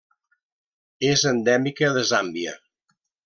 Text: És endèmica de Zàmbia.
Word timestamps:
És 1.09 1.25
endèmica 1.33 1.91
de 1.99 2.05
Zàmbia. 2.13 2.57